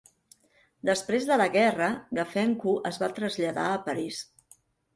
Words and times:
Després 0.89 1.27
de 1.31 1.37
la 1.41 1.47
guerra, 1.57 1.91
Gafencu 2.21 2.75
es 2.93 3.01
va 3.05 3.13
traslladar 3.21 3.69
a 3.69 3.79
París. 3.87 4.21